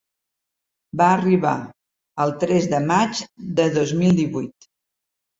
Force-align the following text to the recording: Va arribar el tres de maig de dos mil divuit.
Va 1.01 1.09
arribar 1.17 1.51
el 2.25 2.33
tres 2.43 2.65
de 2.71 2.79
maig 2.93 3.21
de 3.59 3.67
dos 3.75 3.93
mil 3.99 4.15
divuit. 4.21 4.67